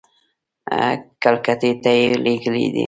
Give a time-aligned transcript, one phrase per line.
[1.23, 2.79] کلکتې ته یې لېږلي دي.